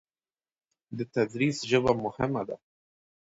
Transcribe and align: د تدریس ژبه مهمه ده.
د 0.97 0.99
تدریس 1.13 1.57
ژبه 1.69 1.91
مهمه 2.03 2.41
ده. 2.47 2.57